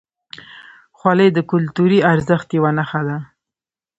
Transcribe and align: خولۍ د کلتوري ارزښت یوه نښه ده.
خولۍ 0.97 1.29
د 1.33 1.39
کلتوري 1.51 1.99
ارزښت 2.13 2.47
یوه 2.57 2.71
نښه 2.77 3.01
ده. 3.07 3.17